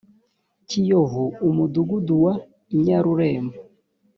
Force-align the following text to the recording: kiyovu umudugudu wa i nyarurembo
kiyovu 0.67 1.25
umudugudu 1.47 2.15
wa 2.23 2.33
i 2.75 2.77
nyarurembo 2.83 3.57